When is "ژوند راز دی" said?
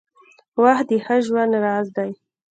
1.25-2.11